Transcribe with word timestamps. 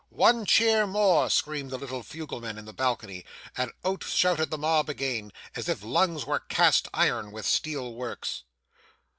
'One 0.09 0.47
cheer 0.47 0.87
more,' 0.87 1.29
screamed 1.29 1.69
the 1.69 1.77
little 1.77 2.01
fugleman 2.01 2.57
in 2.57 2.65
the 2.65 2.73
balcony, 2.73 3.23
and 3.55 3.71
out 3.85 4.03
shouted 4.03 4.49
the 4.49 4.57
mob 4.57 4.89
again, 4.89 5.31
as 5.55 5.69
if 5.69 5.83
lungs 5.83 6.25
were 6.25 6.39
cast 6.39 6.87
iron, 6.91 7.31
with 7.31 7.45
steel 7.45 7.93
works. 7.93 8.41